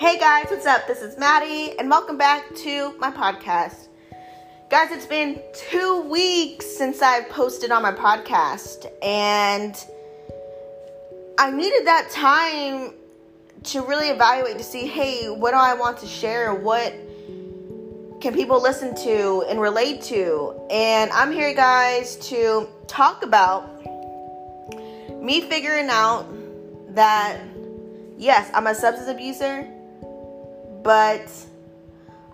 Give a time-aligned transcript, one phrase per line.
[0.00, 0.86] Hey guys, what's up?
[0.86, 3.88] This is Maddie, and welcome back to my podcast.
[4.70, 9.76] Guys, it's been two weeks since I've posted on my podcast, and
[11.38, 12.94] I needed that time
[13.64, 16.54] to really evaluate to see hey, what do I want to share?
[16.54, 16.94] What
[18.22, 20.66] can people listen to and relate to?
[20.70, 23.84] And I'm here, guys, to talk about
[25.22, 26.24] me figuring out
[26.94, 27.38] that
[28.16, 29.70] yes, I'm a substance abuser,
[30.82, 31.30] but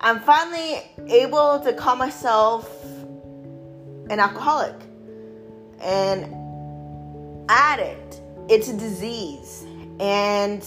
[0.01, 2.85] I'm finally able to call myself
[4.09, 4.75] an alcoholic,
[5.81, 6.33] an
[7.49, 8.21] addict.
[8.49, 9.65] It's a disease.
[9.99, 10.65] And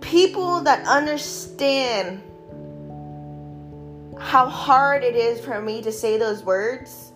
[0.00, 2.22] people that understand
[4.18, 7.12] how hard it is for me to say those words,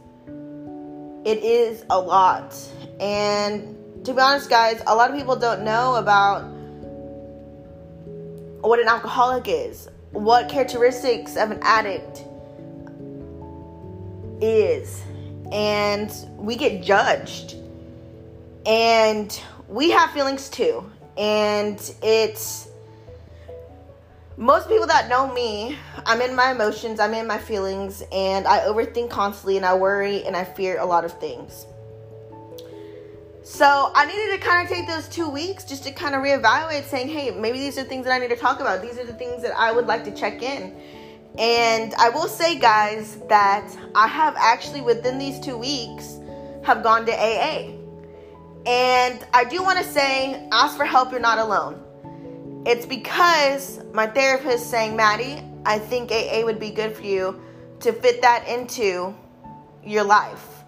[1.25, 2.55] it is a lot.
[3.01, 6.52] And to be honest, guys, a lot of people don't know about
[8.63, 12.25] what an alcoholic is, what characteristics of an addict
[14.41, 15.03] is.
[15.51, 17.57] And we get judged.
[18.65, 19.39] And
[19.69, 20.89] we have feelings too.
[21.17, 22.69] And it's
[24.37, 25.77] most people that know me,
[26.07, 30.25] I'm in my emotions, I'm in my feelings, and I overthink constantly and I worry
[30.25, 31.67] and I fear a lot of things.
[33.45, 36.85] So I needed to kind of take those two weeks just to kind of reevaluate,
[36.85, 38.83] saying, hey, maybe these are things that I need to talk about.
[38.83, 40.73] These are the things that I would like to check in.
[41.39, 46.21] And I will say, guys, that I have actually within these two weeks
[46.63, 47.73] have gone to AA.
[48.65, 51.83] And I do want to say, ask for help, you're not alone.
[52.65, 57.41] It's because my therapist saying, Maddie, I think AA would be good for you
[57.81, 59.13] to fit that into
[59.85, 60.62] your life.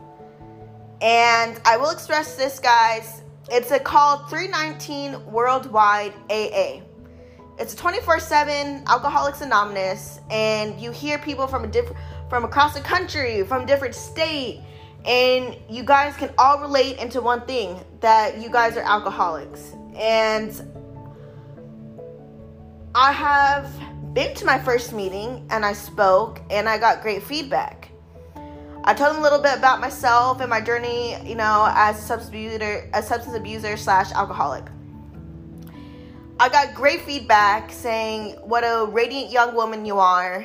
[1.00, 3.23] And I will express this, guys.
[3.50, 6.83] It's a called 319 Worldwide AA.
[7.59, 11.98] It's a 24/7 Alcoholics Anonymous, and you hear people from a different
[12.30, 14.61] from across the country, from different state,
[15.05, 19.74] and you guys can all relate into one thing that you guys are alcoholics.
[19.95, 20.51] And
[22.95, 23.70] I have
[24.14, 27.83] been to my first meeting and I spoke and I got great feedback.
[28.86, 32.02] I told them a little bit about myself and my journey, you know, as a
[32.02, 34.64] substance abuser, a substance abuser slash alcoholic.
[36.39, 40.44] I got great feedback saying what a radiant young woman you are.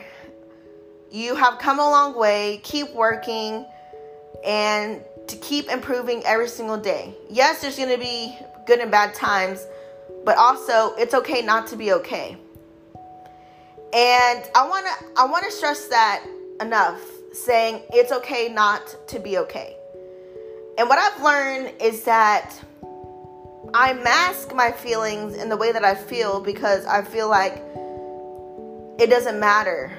[1.12, 2.62] You have come a long way.
[2.64, 3.66] Keep working
[4.46, 7.14] and to keep improving every single day.
[7.30, 9.68] Yes, there's going to be good and bad times,
[10.24, 12.38] but also it's okay not to be okay.
[13.94, 16.24] And I want to I want to stress that
[16.62, 17.02] enough
[17.34, 19.76] saying it's okay not to be okay.
[20.78, 22.54] And what I've learned is that
[23.74, 27.62] I mask my feelings in the way that I feel because I feel like
[28.98, 29.92] it doesn't matter.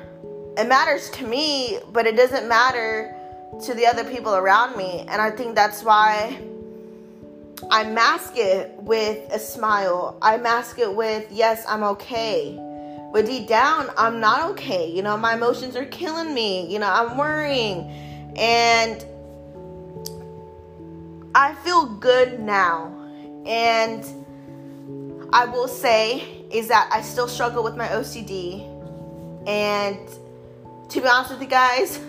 [0.56, 3.14] It matters to me, but it doesn't matter
[3.64, 5.04] to the other people around me.
[5.08, 6.40] And I think that's why
[7.70, 10.18] I mask it with a smile.
[10.22, 12.58] I mask it with, yes, I'm okay.
[13.12, 14.90] But deep down, I'm not okay.
[14.90, 16.72] You know, my emotions are killing me.
[16.72, 17.90] You know, I'm worrying.
[18.36, 19.04] And
[21.34, 22.92] I feel good now.
[23.46, 24.04] And
[25.32, 28.66] I will say is that I still struggle with my OCD.
[29.46, 29.98] And
[30.90, 32.00] to be honest with you guys,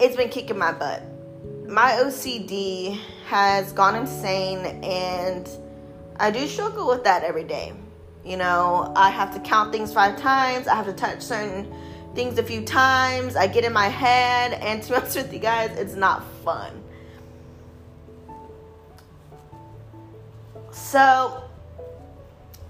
[0.00, 1.02] it's been kicking my butt.
[1.68, 5.48] My OCD has gone insane and
[6.16, 7.72] I do struggle with that every day.
[8.24, 11.72] You know, I have to count things five times, I have to touch certain
[12.14, 15.38] things a few times, I get in my head, and to be honest with you
[15.38, 16.72] guys, it's not fun.
[20.70, 21.42] So,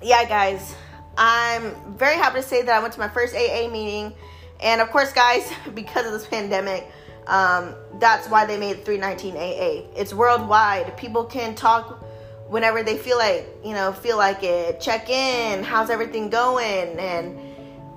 [0.03, 0.75] yeah, guys,
[1.17, 4.15] I'm very happy to say that I went to my first AA meeting.
[4.61, 6.91] And of course, guys, because of this pandemic,
[7.27, 9.89] um, that's why they made 319 AA.
[10.01, 10.97] It's worldwide.
[10.97, 12.05] People can talk
[12.49, 14.81] whenever they feel like, you know, feel like it.
[14.81, 15.63] Check in.
[15.63, 16.99] How's everything going?
[16.99, 17.39] And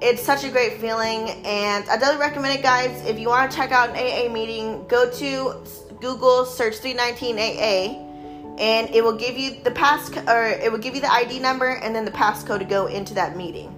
[0.02, 1.30] it's such a great feeling.
[1.46, 3.06] And I definitely recommend it, guys.
[3.06, 5.64] If you want to check out an AA meeting, go to
[6.00, 8.08] Google, search 319 AA
[8.58, 11.70] and it will give you the pass or it will give you the ID number
[11.70, 13.76] and then the passcode to go into that meeting.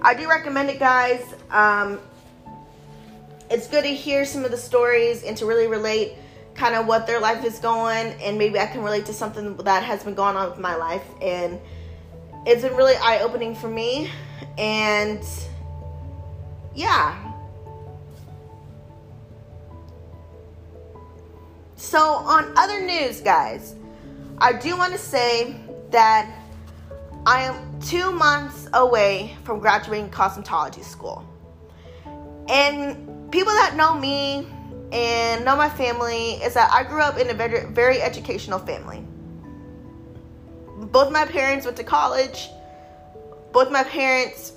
[0.00, 1.22] I do recommend it, guys.
[1.50, 2.00] Um,
[3.50, 6.14] it's good to hear some of the stories and to really relate
[6.60, 9.82] kind of what their life is going, and maybe I can relate to something that
[9.82, 11.58] has been going on with my life, and
[12.44, 14.10] it's been really eye opening for me,
[14.58, 15.24] and
[16.74, 17.16] yeah.
[21.76, 23.74] So, on other news, guys,
[24.36, 25.56] I do want to say
[25.88, 26.30] that
[27.24, 31.24] I am two months away from graduating cosmetology school.
[32.50, 34.46] And people that know me
[34.92, 39.04] and know my family is that I grew up in a very, very educational family.
[40.66, 42.48] Both my parents went to college.
[43.52, 44.52] Both my parents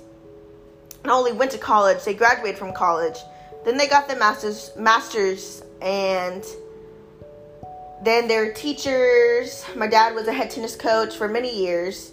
[1.04, 3.18] not only went to college, they graduated from college.
[3.64, 6.44] Then they got their masters, masters, and
[8.02, 9.64] then they're teachers.
[9.76, 12.12] My dad was a head tennis coach for many years.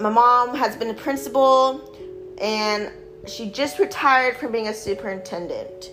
[0.00, 1.94] My mom has been a principal,
[2.40, 2.90] and
[3.26, 5.90] she just retired from being a superintendent.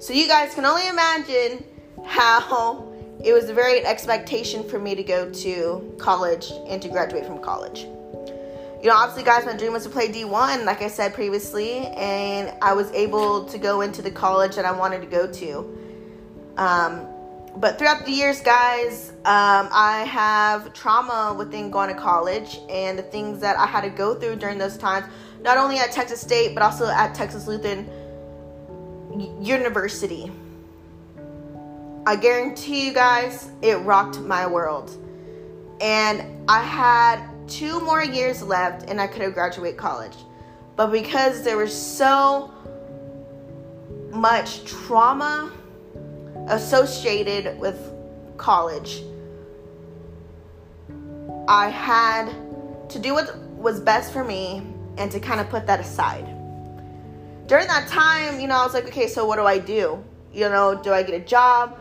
[0.00, 1.62] So you guys can only imagine
[2.06, 2.90] how
[3.22, 7.38] it was a very expectation for me to go to college and to graduate from
[7.38, 7.80] college.
[7.80, 12.50] You know, obviously, guys, my dream was to play D1, like I said previously, and
[12.62, 15.78] I was able to go into the college that I wanted to go to.
[16.56, 17.06] Um,
[17.56, 23.02] but throughout the years, guys, um, I have trauma within going to college and the
[23.02, 25.04] things that I had to go through during those times,
[25.42, 27.86] not only at Texas State, but also at Texas Lutheran
[29.40, 30.30] University.
[32.06, 34.90] I guarantee you guys, it rocked my world.
[35.80, 40.16] And I had two more years left and I could have graduated college.
[40.76, 42.52] But because there was so
[44.10, 45.52] much trauma
[46.48, 47.92] associated with
[48.36, 49.02] college,
[51.48, 52.30] I had
[52.88, 54.62] to do what was best for me
[54.96, 56.39] and to kind of put that aside.
[57.50, 60.00] During that time, you know, I was like, okay, so what do I do?
[60.32, 61.76] You know, do I get a job?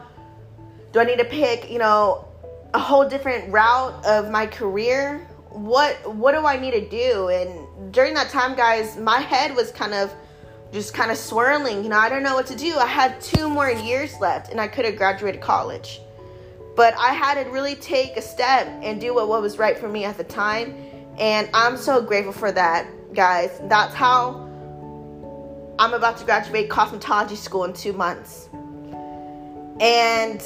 [0.91, 2.25] Do I need to pick, you know,
[2.73, 5.27] a whole different route of my career?
[5.51, 7.27] What what do I need to do?
[7.27, 10.11] And during that time, guys, my head was kind of
[10.73, 11.83] just kind of swirling.
[11.83, 12.75] You know, I don't know what to do.
[12.75, 16.01] I had two more years left and I could have graduated college.
[16.75, 19.87] But I had to really take a step and do what, what was right for
[19.87, 20.73] me at the time.
[21.19, 23.51] And I'm so grateful for that, guys.
[23.65, 24.48] That's how
[25.79, 28.49] I'm about to graduate cosmetology school in two months.
[29.79, 30.45] And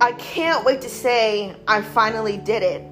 [0.00, 2.82] I can't wait to say I finally did it.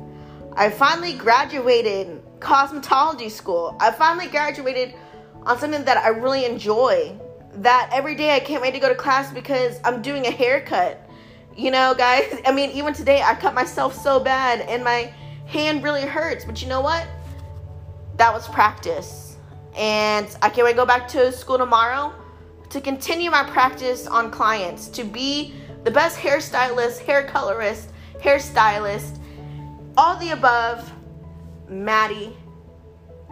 [0.52, 3.76] I finally graduated cosmetology school.
[3.80, 4.94] I finally graduated
[5.42, 7.18] on something that I really enjoy.
[7.54, 11.04] That every day I can't wait to go to class because I'm doing a haircut.
[11.56, 15.12] You know, guys, I mean, even today I cut myself so bad and my
[15.46, 16.44] hand really hurts.
[16.44, 17.04] But you know what?
[18.16, 19.30] That was practice.
[19.76, 22.12] And I can't wait to go back to school tomorrow
[22.70, 27.90] to continue my practice on clients, to be the best hairstylist, hair colorist,
[28.20, 29.19] hairstylist,
[29.96, 30.93] all the above,
[31.69, 32.37] Maddie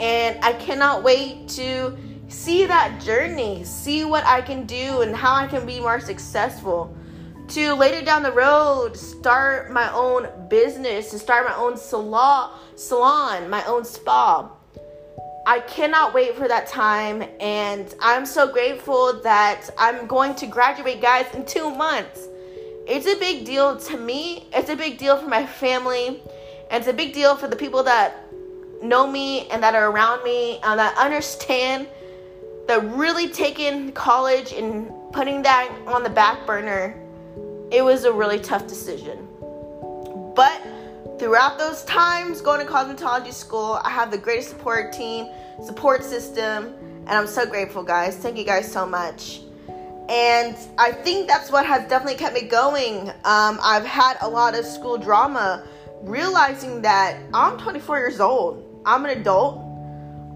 [0.00, 1.96] and I cannot wait to
[2.28, 6.94] see that journey, see what I can do and how I can be more successful.
[7.48, 13.48] To later down the road, start my own business, to start my own salon, salon,
[13.48, 14.50] my own spa.
[15.48, 21.00] I cannot wait for that time, and I'm so grateful that I'm going to graduate,
[21.00, 22.28] guys, in two months.
[22.86, 26.20] It's a big deal to me, it's a big deal for my family,
[26.70, 28.26] and it's a big deal for the people that
[28.82, 31.88] know me and that are around me and that understand
[32.66, 36.94] that really taking college and putting that on the back burner,
[37.72, 39.26] it was a really tough decision.
[40.36, 40.60] But
[41.18, 45.28] throughout those times going to cosmetology school, I have the greatest support team,
[45.64, 46.74] support system,
[47.06, 48.16] and I'm so grateful, guys.
[48.16, 49.40] Thank you guys so much.
[50.08, 53.10] And I think that's what has definitely kept me going.
[53.24, 55.66] Um, I've had a lot of school drama,
[56.02, 59.62] realizing that I'm 24 years old I'm an adult.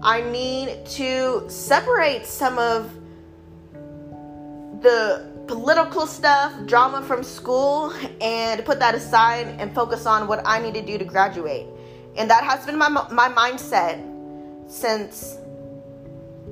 [0.03, 2.93] I need to separate some of
[4.81, 10.59] the political stuff, drama from school, and put that aside and focus on what I
[10.59, 11.67] need to do to graduate.
[12.15, 14.01] And that has been my, my mindset
[14.69, 15.37] since,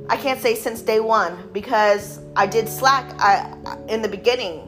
[0.10, 4.68] I can't say since day one, because I did slack I, in the beginning.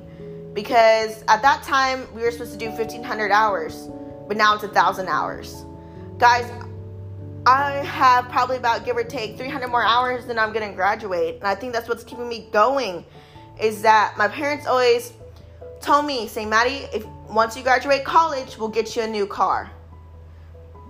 [0.54, 3.90] Because at that time, we were supposed to do 1,500 hours,
[4.28, 5.66] but now it's 1,000 hours.
[6.20, 6.50] Guys,
[7.46, 11.36] I have probably about give or take 300 more hours than I'm to graduate.
[11.36, 13.04] And I think that's what's keeping me going
[13.60, 15.14] is that my parents always
[15.82, 19.72] told me, say, Maddie, if once you graduate college, we'll get you a new car.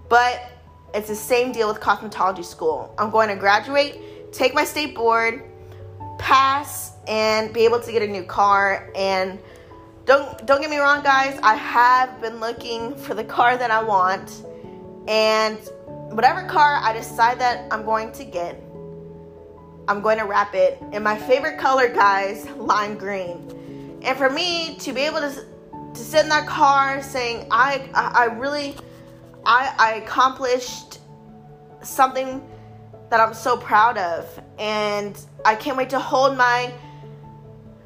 [0.09, 0.51] But
[0.93, 2.93] it's the same deal with cosmetology school.
[2.97, 5.43] I'm going to graduate, take my state board,
[6.19, 8.91] pass, and be able to get a new car.
[8.95, 9.39] And
[10.05, 11.39] don't don't get me wrong, guys.
[11.41, 14.45] I have been looking for the car that I want,
[15.07, 15.57] and
[16.11, 18.61] whatever car I decide that I'm going to get,
[19.87, 23.99] I'm going to wrap it in my favorite color, guys, lime green.
[24.01, 25.45] And for me to be able to
[25.93, 28.75] to sit in that car saying I I really
[29.45, 30.99] I, I accomplished
[31.81, 32.41] something
[33.09, 34.27] that I'm so proud of.
[34.57, 36.73] And I can't wait to hold my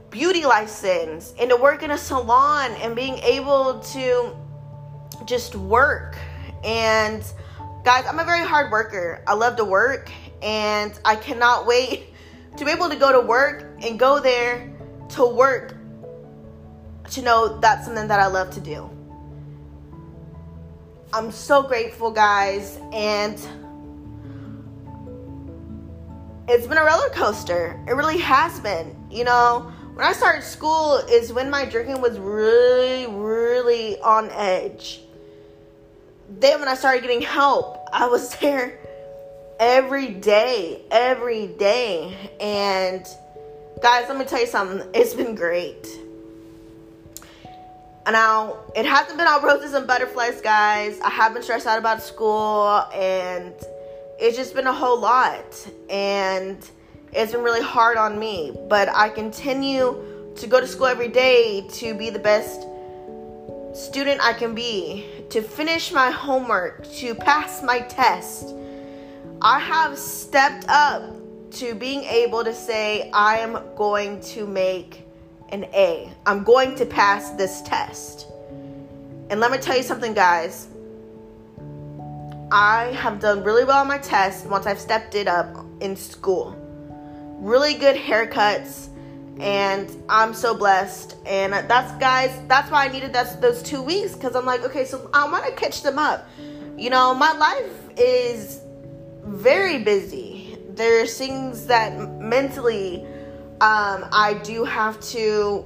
[0.09, 4.35] beauty license and to work in a salon and being able to
[5.25, 6.17] just work.
[6.63, 7.23] And
[7.83, 9.21] guys, I'm a very hard worker.
[9.27, 12.13] I love to work and I cannot wait
[12.57, 14.71] to be able to go to work and go there
[15.09, 15.75] to work
[17.11, 18.89] to know that's something that I love to do.
[21.13, 23.35] I'm so grateful, guys, and
[26.49, 27.81] it's been a roller coaster.
[27.87, 28.95] It really has been.
[29.09, 35.01] You know, when I started school is when my drinking was really, really on edge.
[36.29, 38.79] Then when I started getting help, I was there
[39.59, 42.15] every day, every day.
[42.39, 43.05] And
[43.81, 44.87] guys, let me tell you something.
[44.93, 45.87] It's been great.
[48.05, 50.99] And now, it hasn't been all roses and butterflies, guys.
[51.01, 53.53] I have been stressed out about school and
[54.19, 55.67] it's just been a whole lot.
[55.89, 56.57] And
[57.11, 58.55] it's been really hard on me.
[58.69, 62.61] But I continue to go to school every day to be the best
[63.73, 68.55] student I can be, to finish my homework, to pass my test.
[69.41, 71.13] I have stepped up
[71.51, 75.03] to being able to say, I am going to make
[75.49, 76.11] an A.
[76.25, 78.27] I'm going to pass this test.
[79.29, 80.67] And let me tell you something, guys.
[82.51, 86.55] I have done really well on my test once I've stepped it up in school.
[87.39, 88.87] Really good haircuts,
[89.39, 91.15] and I'm so blessed.
[91.27, 94.85] And that's, guys, that's why I needed that, those two weeks because I'm like, okay,
[94.85, 96.27] so I want to catch them up.
[96.75, 98.61] You know, my life is
[99.27, 100.57] very busy.
[100.69, 103.05] There's things that mentally
[103.61, 105.65] um, I do have to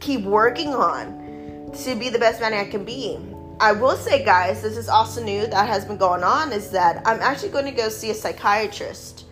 [0.00, 3.18] keep working on to be the best man I can be.
[3.60, 7.02] I will say, guys, this is also new that has been going on is that
[7.06, 9.24] I'm actually going to go see a psychiatrist.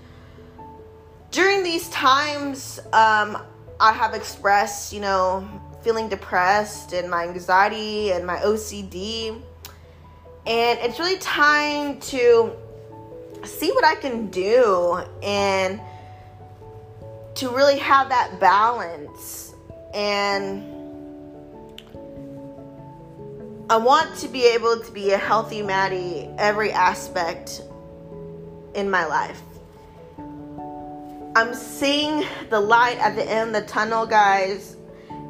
[1.30, 3.38] During these times, um,
[3.78, 5.49] I have expressed, you know,
[5.83, 9.40] feeling depressed and my anxiety and my OCD.
[10.47, 12.52] And it's really time to
[13.46, 15.80] see what I can do and
[17.36, 19.54] to really have that balance
[19.94, 20.76] and
[23.68, 27.62] I want to be able to be a healthy Maddie every aspect
[28.74, 29.42] in my life.
[31.36, 34.76] I'm seeing the light at the end of the tunnel, guys,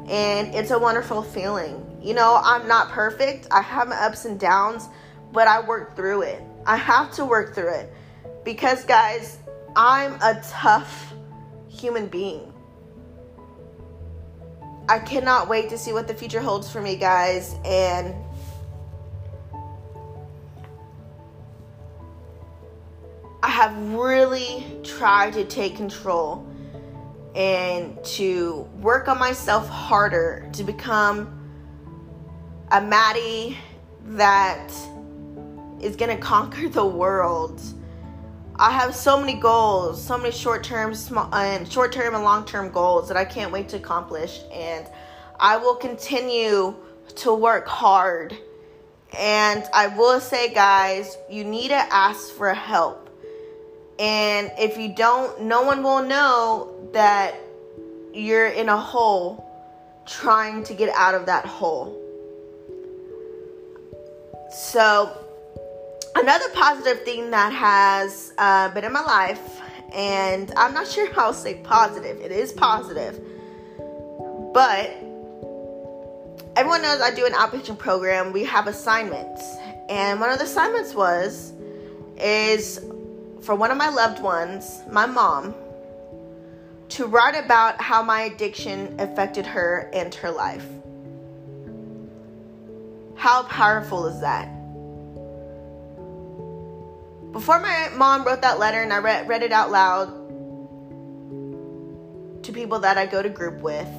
[0.07, 1.83] and it's a wonderful feeling.
[2.01, 3.47] You know, I'm not perfect.
[3.51, 4.87] I have my ups and downs,
[5.33, 6.41] but I work through it.
[6.65, 7.91] I have to work through it
[8.47, 9.39] because, guys,
[9.75, 11.13] I'm a tough
[11.67, 12.53] human being.
[14.87, 17.55] I cannot wait to see what the future holds for me, guys.
[17.65, 18.15] And
[23.43, 26.47] I have really tried to take control
[27.35, 31.51] and to work on myself harder to become
[32.71, 33.57] a Maddie
[34.05, 34.71] that
[35.81, 37.61] is going to conquer the world
[38.59, 42.43] I have so many goals, so many short term, small, and short term and long
[42.43, 44.87] term goals that I can't wait to accomplish, and
[45.39, 46.75] I will continue
[47.17, 48.35] to work hard.
[49.17, 53.09] And I will say, guys, you need to ask for help.
[53.99, 57.35] And if you don't, no one will know that
[58.13, 59.43] you're in a hole
[60.07, 61.95] trying to get out of that hole.
[64.51, 65.26] So,
[66.19, 69.61] another positive thing that has uh, been in my life,
[69.93, 72.19] and I'm not sure how I'll say positive.
[72.19, 73.19] It is positive,
[74.53, 74.89] but
[76.55, 78.33] everyone knows I do an outpatient program.
[78.33, 79.41] We have assignments,
[79.89, 81.53] and one of the assignments was
[82.17, 82.79] is
[83.41, 85.53] for one of my loved ones, my mom,
[86.89, 90.65] to write about how my addiction affected her and her life.
[93.15, 94.56] How powerful is that?
[97.31, 100.07] Before my mom wrote that letter and I read, read it out loud
[102.43, 103.89] to people that I go to group with,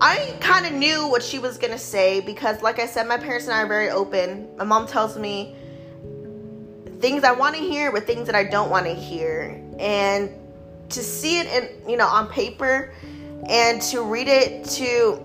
[0.00, 3.16] I kind of knew what she was going to say because, like I said, my
[3.16, 4.48] parents and I are very open.
[4.56, 5.56] My mom tells me
[7.00, 9.62] things I want to hear with things that I don't want to hear.
[9.78, 10.30] And
[10.90, 12.92] to see it in, you know, on paper
[13.48, 15.24] and to read it to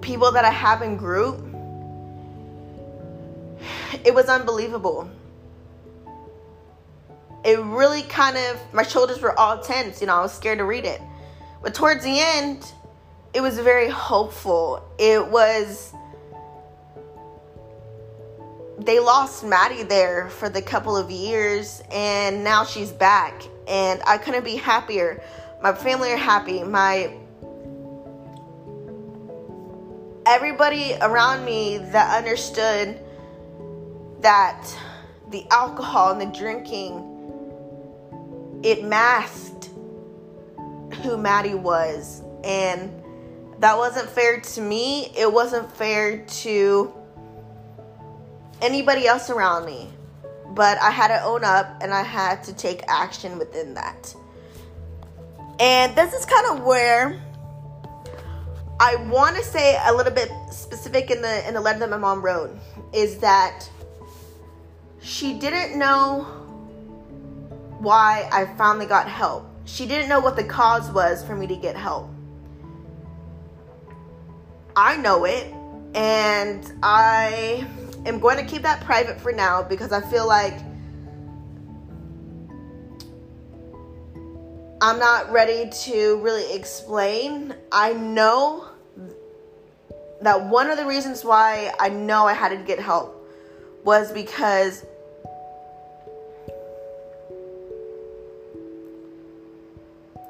[0.00, 1.38] people that I have in group,
[4.04, 5.10] it was unbelievable
[7.44, 10.64] it really kind of my shoulders were all tense you know i was scared to
[10.64, 11.00] read it
[11.62, 12.72] but towards the end
[13.32, 15.94] it was very hopeful it was
[18.80, 24.16] they lost Maddie there for the couple of years, and now she's back, and I
[24.16, 25.22] couldn't be happier.
[25.62, 26.62] My family are happy.
[26.62, 27.12] My
[30.26, 32.98] everybody around me that understood
[34.20, 34.66] that
[35.30, 37.09] the alcohol and the drinking
[38.62, 39.70] it masked
[41.02, 42.22] who Maddie was.
[42.44, 42.90] And
[43.58, 45.12] that wasn't fair to me.
[45.16, 46.94] It wasn't fair to
[48.62, 49.90] anybody else around me.
[50.48, 54.14] But I had to own up and I had to take action within that.
[55.60, 57.22] And this is kind of where
[58.80, 61.98] I want to say a little bit specific in the in the letter that my
[61.98, 62.50] mom wrote
[62.94, 63.68] is that
[65.02, 66.39] she didn't know
[67.80, 69.46] why I finally got help.
[69.64, 72.10] She didn't know what the cause was for me to get help.
[74.76, 75.52] I know it,
[75.94, 77.66] and I
[78.06, 80.54] am going to keep that private for now because I feel like
[84.82, 87.54] I'm not ready to really explain.
[87.72, 88.68] I know
[90.22, 93.16] that one of the reasons why I know I had to get help
[93.84, 94.84] was because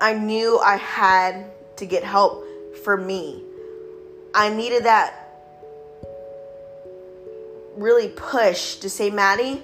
[0.01, 2.45] I knew I had to get help
[2.85, 3.43] for me.
[4.35, 5.15] I needed that
[7.77, 9.63] really push to say, Maddie,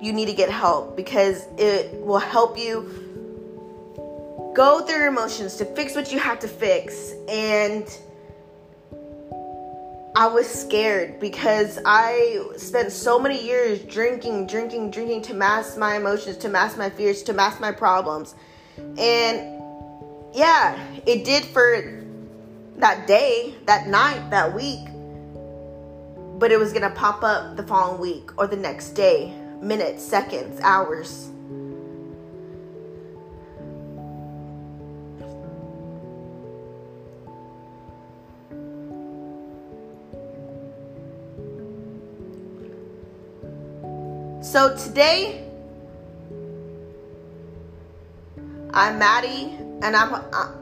[0.00, 5.64] you need to get help because it will help you go through your emotions to
[5.64, 7.12] fix what you have to fix.
[7.28, 7.86] And
[10.14, 15.96] I was scared because I spent so many years drinking, drinking, drinking to mask my
[15.96, 18.34] emotions, to mask my fears, to mask my problems.
[18.98, 19.61] And
[20.34, 22.02] yeah, it did for
[22.76, 24.80] that day, that night, that week.
[26.38, 30.02] But it was going to pop up the following week or the next day, minutes,
[30.02, 31.28] seconds, hours.
[44.42, 45.48] So today,
[48.74, 50.52] I'm Maddie and I'm uh,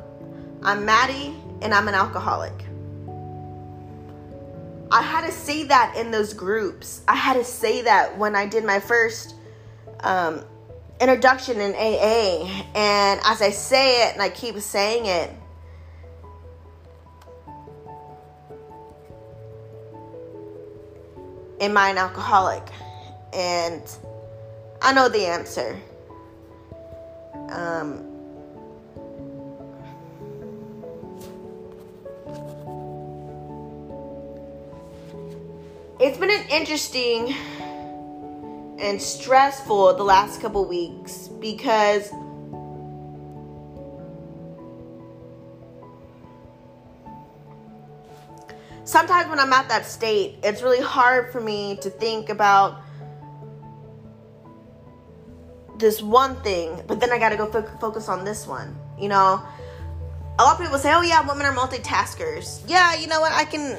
[0.62, 2.52] I'm Maddie and I'm an alcoholic.
[4.90, 7.02] I had to say that in those groups.
[7.06, 9.37] I had to say that when I did my first
[10.00, 10.44] um,
[11.00, 12.46] introduction in AA.
[12.74, 15.30] And as I say it and I keep saying it,
[21.61, 22.68] am I an alcoholic?
[23.33, 23.83] And
[24.83, 25.78] I know the answer.
[36.11, 37.33] It's been an interesting
[38.81, 42.11] and stressful the last couple weeks because
[48.83, 52.83] sometimes when I'm at that state, it's really hard for me to think about
[55.79, 58.77] this one thing, but then I gotta go fo- focus on this one.
[58.99, 59.40] You know,
[60.40, 63.31] a lot of people say, "Oh yeah, women are multitaskers." Yeah, you know what?
[63.33, 63.79] I can.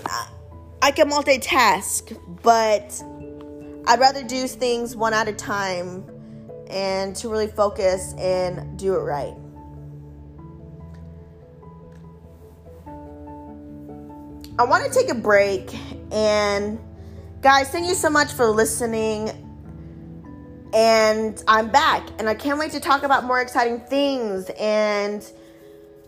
[0.83, 3.03] I can multitask, but
[3.87, 6.05] I'd rather do things one at a time
[6.69, 9.35] and to really focus and do it right.
[14.57, 15.75] I want to take a break
[16.11, 16.79] and
[17.41, 19.29] guys, thank you so much for listening.
[20.73, 25.23] And I'm back and I can't wait to talk about more exciting things and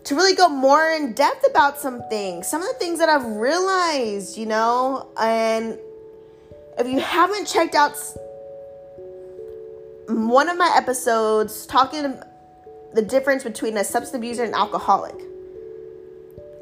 [0.04, 3.24] to really go more in depth about some things, some of the things that I've
[3.24, 5.78] realized, you know, and
[6.78, 7.96] if you haven't checked out
[10.08, 12.20] one of my episodes talking
[12.92, 15.16] the difference between a substance abuser and alcoholic,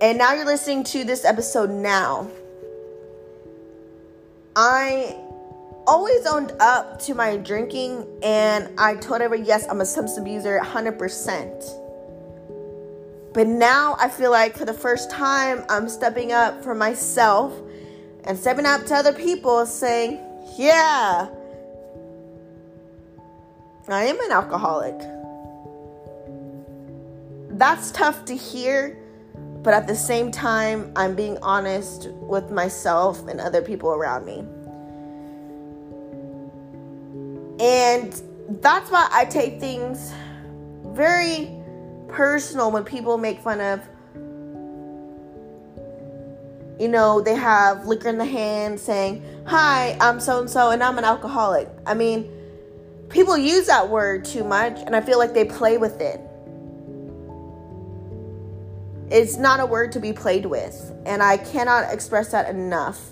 [0.01, 2.31] and now you're listening to this episode now,
[4.55, 5.17] I
[5.87, 10.61] always owned up to my drinking and I told everyone, yes, I'm a substance abuser
[10.61, 11.82] 100%.
[13.33, 17.59] But now I feel like for the first time, I'm stepping up for myself
[18.25, 20.21] and stepping up to other people saying,
[20.59, 21.29] yeah,
[23.89, 24.99] I am an alcoholic.
[27.59, 28.99] That's tough to hear,
[29.63, 34.45] but at the same time, I'm being honest with myself and other people around me.
[37.61, 38.13] And
[38.61, 40.13] that's why I take things
[40.85, 41.62] very
[42.13, 43.81] personal when people make fun of
[46.83, 50.83] you know, they have liquor in the hand saying, Hi, I'm so and so, and
[50.83, 51.69] I'm an alcoholic.
[51.87, 52.29] I mean,
[53.09, 56.21] people use that word too much, and I feel like they play with it.
[59.13, 63.11] It's not a word to be played with, and I cannot express that enough.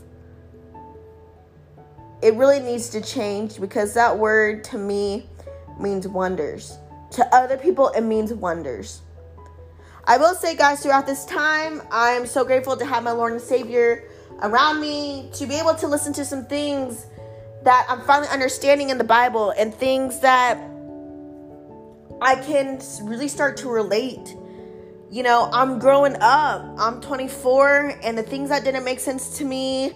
[2.22, 5.28] It really needs to change because that word to me
[5.78, 6.76] means wonders.
[7.12, 9.02] To other people, it means wonders.
[10.04, 13.32] I will say, guys, throughout this time, I am so grateful to have my Lord
[13.32, 14.08] and Savior
[14.42, 17.06] around me to be able to listen to some things
[17.62, 20.56] that I'm finally understanding in the Bible and things that
[22.22, 24.36] I can really start to relate.
[25.10, 29.44] You know, I'm growing up, I'm 24, and the things that didn't make sense to
[29.44, 29.92] me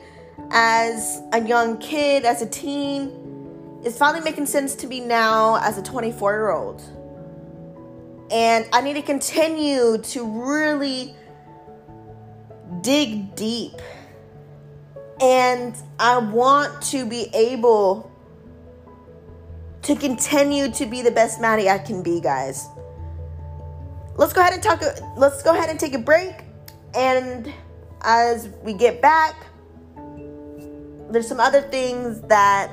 [0.50, 5.78] as a young kid, as a teen, is finally making sense to me now as
[5.78, 6.82] a 24 year old.
[8.30, 11.14] And I need to continue to really
[12.80, 13.72] dig deep.
[15.20, 18.10] And I want to be able
[19.82, 22.66] to continue to be the best Maddie I can be, guys.
[24.16, 24.80] Let's go ahead and talk
[25.16, 26.44] let's go ahead and take a break
[26.94, 27.52] and
[28.02, 29.34] as we get back
[31.10, 32.70] there's some other things that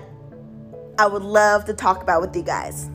[0.99, 2.90] I would love to talk about with you guys.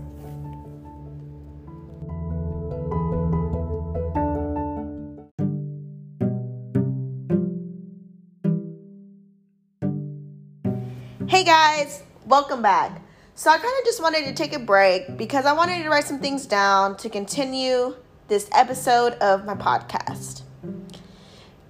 [11.37, 13.03] Hey guys, welcome back.
[13.35, 16.05] So, I kind of just wanted to take a break because I wanted to write
[16.05, 17.95] some things down to continue
[18.27, 20.45] this episode of my podcast.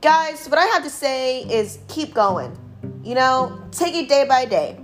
[0.00, 2.56] Guys, what I have to say is keep going.
[3.02, 4.78] You know, take it day by day.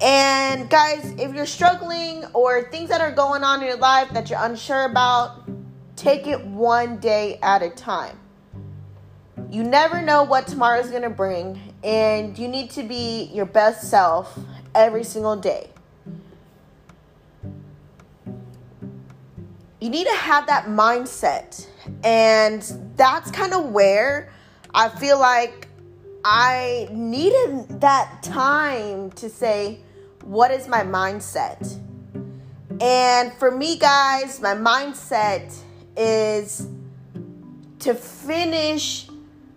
[0.00, 4.30] And guys, if you're struggling or things that are going on in your life that
[4.30, 5.42] you're unsure about,
[5.96, 8.21] take it one day at a time.
[9.50, 13.44] You never know what tomorrow is going to bring, and you need to be your
[13.44, 14.38] best self
[14.74, 15.68] every single day.
[19.80, 21.66] You need to have that mindset,
[22.04, 22.62] and
[22.96, 24.32] that's kind of where
[24.74, 25.68] I feel like
[26.24, 29.80] I needed that time to say,
[30.24, 31.78] what is my mindset?
[32.80, 35.54] And for me, guys, my mindset
[35.96, 36.68] is
[37.80, 39.08] to finish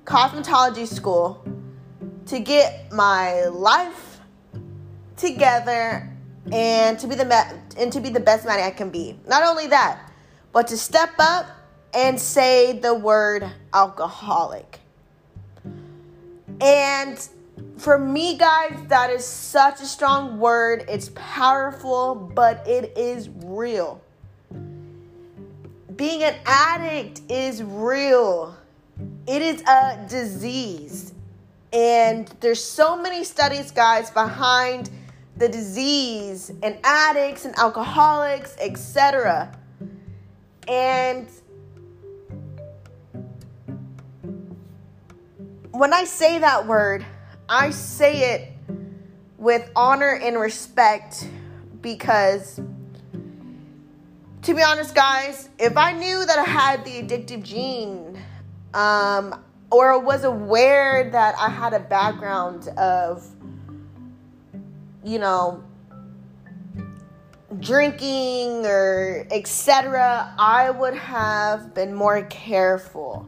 [0.06, 1.44] cosmetology school
[2.28, 4.20] to get my life
[5.18, 6.10] together
[6.52, 9.20] and to be the and to be the best man I can be.
[9.28, 10.12] Not only that,
[10.52, 11.48] but to step up
[11.94, 14.80] and say the word alcoholic.
[16.62, 17.28] And
[17.78, 20.86] for me, guys, that is such a strong word.
[20.88, 24.02] It's powerful, but it is real.
[25.96, 28.56] Being an addict is real,
[29.28, 31.14] it is a disease.
[31.74, 34.90] And there's so many studies, guys, behind
[35.38, 39.58] the disease and addicts and alcoholics, etc.
[40.68, 41.28] And
[45.72, 47.06] when I say that word,
[47.50, 48.52] I say it
[49.38, 51.28] with honor and respect
[51.82, 52.60] because,
[54.44, 58.14] to be honest, guys, if I knew that I had the addictive gene,
[58.76, 63.28] um, or was aware that I had a background of,
[65.04, 65.64] you know,
[67.60, 73.28] drinking or etc., I would have been more careful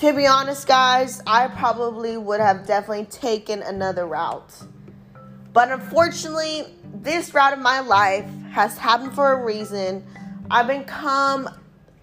[0.00, 4.52] to be honest, guys, I probably would have definitely taken another route.
[5.54, 6.64] But unfortunately,
[6.96, 10.04] this route of my life has happened for a reason.
[10.50, 11.48] I've become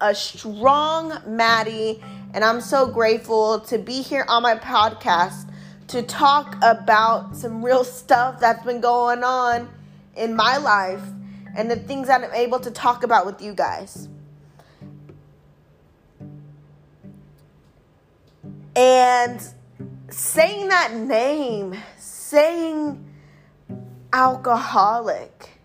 [0.00, 2.02] a strong Maddie,
[2.34, 5.48] and I'm so grateful to be here on my podcast
[5.86, 9.68] to talk about some real stuff that's been going on
[10.16, 11.02] in my life
[11.56, 14.08] and the things that I'm able to talk about with you guys.
[18.74, 19.40] And
[20.10, 23.14] saying that name, saying
[24.12, 25.60] alcoholic,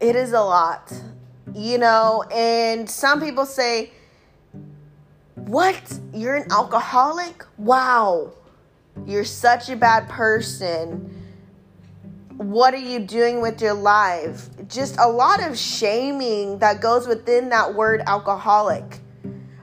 [0.00, 0.90] it is a lot,
[1.54, 2.24] you know.
[2.32, 3.92] And some people say,
[5.46, 5.98] What?
[6.14, 7.44] You're an alcoholic?
[7.58, 8.32] Wow,
[9.06, 11.22] you're such a bad person.
[12.36, 14.48] What are you doing with your life?
[14.68, 19.00] Just a lot of shaming that goes within that word alcoholic.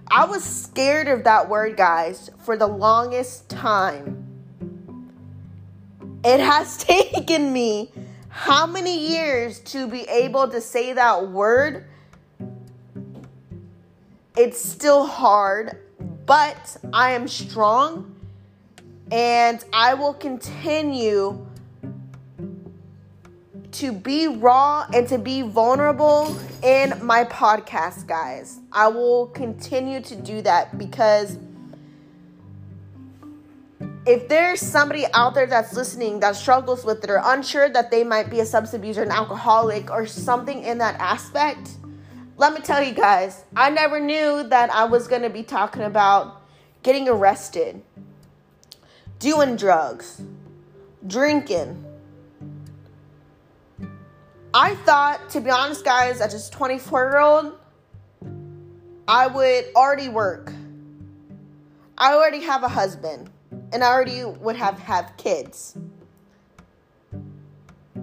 [0.08, 4.26] I was scared of that word, guys, for the longest time.
[6.24, 7.92] It has taken me
[8.28, 11.89] how many years to be able to say that word?
[14.40, 15.78] It's still hard,
[16.26, 18.16] but I am strong
[19.12, 21.46] and I will continue
[23.72, 28.60] to be raw and to be vulnerable in my podcast, guys.
[28.72, 31.38] I will continue to do that because
[34.06, 38.06] if there's somebody out there that's listening that struggles with it or unsure that they
[38.06, 41.72] might be a substance abuser, an alcoholic, or something in that aspect,
[42.40, 45.82] let me tell you guys, I never knew that I was going to be talking
[45.82, 46.42] about
[46.84, 47.82] getting arrested,
[49.20, 50.22] doing drugs,
[51.06, 51.84] drinking.
[54.54, 57.58] I thought, to be honest, guys, as just 24 year old,
[59.06, 60.54] I would already work.
[61.98, 63.30] I already have a husband
[63.74, 65.78] and I already would have have kids.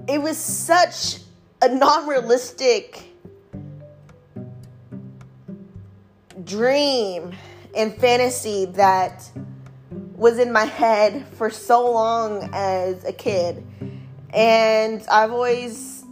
[0.06, 1.20] It was such
[1.62, 3.15] a non-realistic
[6.46, 7.32] dream
[7.76, 9.28] and fantasy that
[10.14, 13.66] was in my head for so long as a kid.
[14.30, 16.04] And I've always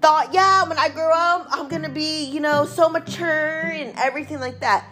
[0.00, 4.38] thought, yeah, when I grow up, I'm gonna be, you know, so mature and everything
[4.38, 4.86] like that.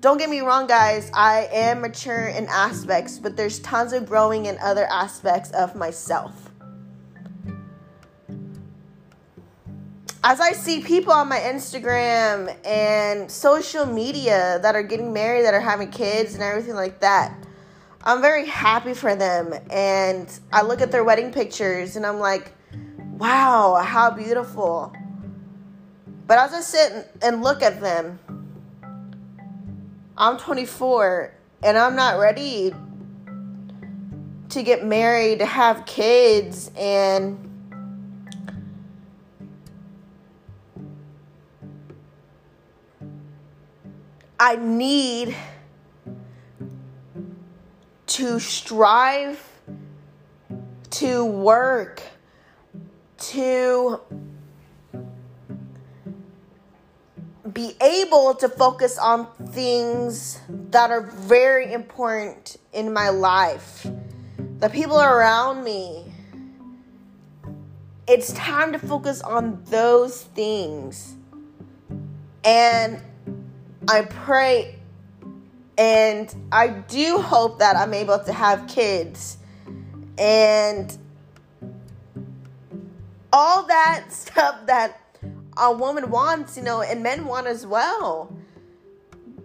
[0.00, 4.46] Don't get me wrong, guys, I am mature in aspects, but there's tons of growing
[4.46, 6.47] in other aspects of myself.
[10.24, 15.54] As I see people on my Instagram and social media that are getting married, that
[15.54, 17.46] are having kids, and everything like that,
[18.02, 19.54] I'm very happy for them.
[19.70, 22.52] And I look at their wedding pictures and I'm like,
[23.16, 24.92] wow, how beautiful.
[26.26, 28.18] But as I sit and look at them,
[30.16, 32.74] I'm 24 and I'm not ready
[34.48, 37.47] to get married, to have kids, and
[44.40, 45.34] I need
[48.06, 49.42] to strive,
[50.90, 52.02] to work,
[53.18, 54.00] to
[57.52, 63.86] be able to focus on things that are very important in my life.
[64.60, 66.12] The people around me.
[68.06, 71.16] It's time to focus on those things.
[72.44, 73.02] And
[73.88, 74.78] I pray
[75.78, 79.38] and I do hope that I'm able to have kids
[80.18, 80.94] and
[83.32, 85.00] all that stuff that
[85.56, 88.36] a woman wants, you know, and men want as well.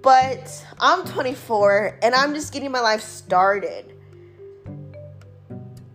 [0.02, 3.96] But I'm 24 and I'm just getting my life started.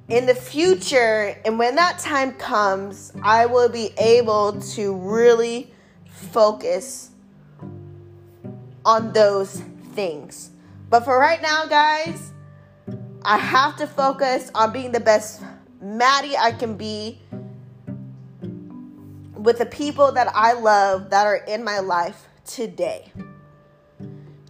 [0.09, 5.71] In the future, and when that time comes, I will be able to really
[6.07, 7.11] focus
[8.89, 10.51] on those things.
[10.89, 12.33] But for right now, guys,
[13.23, 15.43] I have to focus on being the best
[15.83, 17.21] Maddie I can be
[19.35, 23.13] with the people that I love that are in my life today.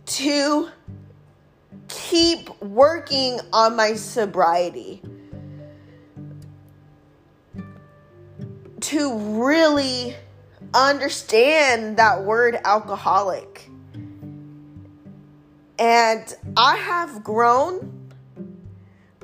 [0.06, 0.68] To
[1.88, 5.02] keep working on my sobriety.
[8.82, 10.14] To really
[10.72, 13.67] understand that word alcoholic.
[15.78, 18.12] And I have grown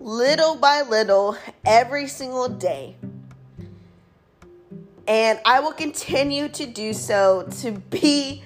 [0.00, 2.96] little by little every single day.
[5.06, 8.42] And I will continue to do so to be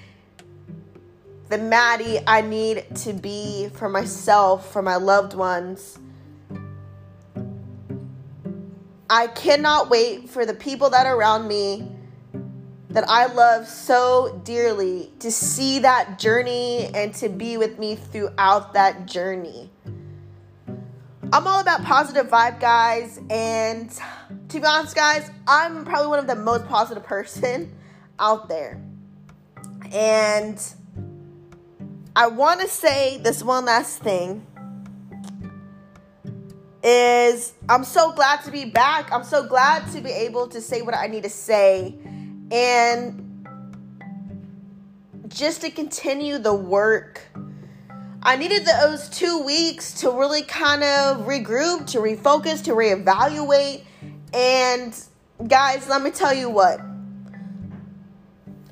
[1.48, 5.98] the Maddie I need to be for myself, for my loved ones.
[9.10, 11.90] I cannot wait for the people that are around me
[12.98, 18.74] that I love so dearly to see that journey and to be with me throughout
[18.74, 19.70] that journey.
[21.32, 23.88] I'm all about positive vibe, guys, and
[24.48, 27.72] to be honest, guys, I'm probably one of the most positive person
[28.18, 28.82] out there.
[29.92, 30.60] And
[32.16, 34.44] I want to say this one last thing
[36.82, 39.12] is I'm so glad to be back.
[39.12, 41.96] I'm so glad to be able to say what I need to say
[42.50, 43.46] and
[45.28, 47.22] just to continue the work.
[48.22, 53.84] I needed those 2 weeks to really kind of regroup, to refocus, to reevaluate
[54.34, 54.98] and
[55.46, 56.80] guys, let me tell you what.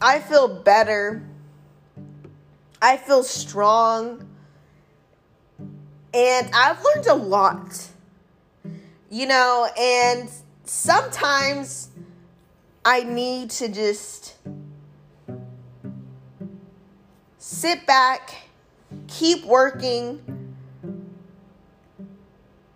[0.00, 1.22] I feel better.
[2.82, 4.28] I feel strong.
[6.12, 7.88] And I've learned a lot.
[9.10, 10.28] You know, and
[10.64, 11.88] sometimes
[12.88, 14.36] I need to just
[17.36, 18.32] sit back,
[19.08, 20.54] keep working,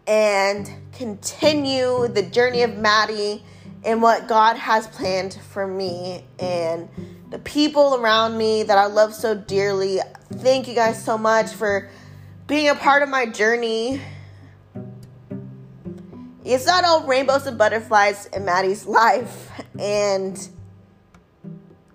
[0.09, 3.45] and continue the journey of Maddie
[3.85, 6.89] and what God has planned for me and
[7.31, 10.01] the people around me that I love so dearly.
[10.33, 11.89] Thank you guys so much for
[12.49, 14.01] being a part of my journey.
[16.45, 20.49] It's not all rainbows and butterflies in Maddie's life, and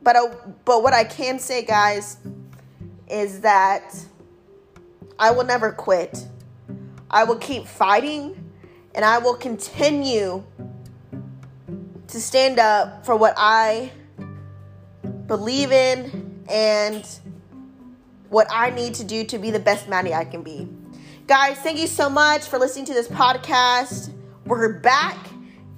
[0.04, 2.18] but uh, but what I can say, guys,
[3.10, 3.96] is that
[5.18, 6.28] I will never quit.
[7.10, 8.52] I will keep fighting,
[8.94, 10.44] and I will continue
[12.08, 13.92] to stand up for what I
[15.26, 17.08] believe in and
[18.30, 20.68] what I need to do to be the best Maddie I can be.
[21.26, 24.15] Guys, thank you so much for listening to this podcast.
[24.46, 25.18] We're back.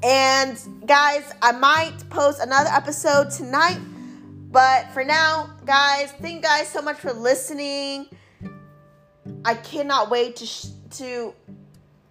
[0.04, 3.80] And guys, I might post another episode tonight.
[4.52, 8.08] But for now, guys, thank you guys so much for listening.
[9.46, 10.66] I cannot wait to sh-
[10.98, 11.34] to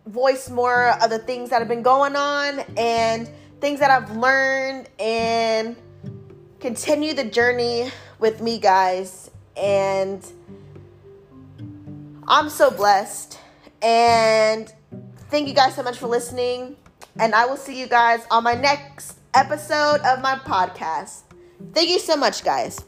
[0.06, 4.88] voice more of the things that have been going on and things that I've learned
[4.98, 5.76] and
[6.58, 9.30] continue the journey with me, guys.
[9.58, 10.24] And
[12.26, 13.40] I'm so blessed.
[13.82, 14.72] And
[15.30, 16.76] thank you guys so much for listening.
[17.18, 21.22] And I will see you guys on my next episode of my podcast.
[21.72, 22.84] Thank you so much, guys.